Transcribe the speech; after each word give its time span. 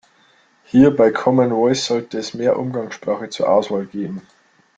Hier 0.63 0.89
bei 0.95 1.11
Common 1.11 1.51
Voice 1.51 1.85
sollte 1.85 2.17
es 2.17 2.33
mehr 2.33 2.57
Umgangssprache 2.57 3.29
zur 3.29 3.49
Auswahl 3.49 3.85
geben. 3.85 4.23